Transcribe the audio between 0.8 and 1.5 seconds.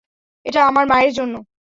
মায়ের জন্য।